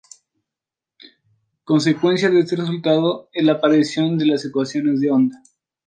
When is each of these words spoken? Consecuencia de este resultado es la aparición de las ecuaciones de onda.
Consecuencia 1.63 2.31
de 2.31 2.39
este 2.39 2.55
resultado 2.55 3.29
es 3.33 3.45
la 3.45 3.51
aparición 3.51 4.17
de 4.17 4.25
las 4.25 4.43
ecuaciones 4.43 4.99
de 4.99 5.11
onda. 5.11 5.43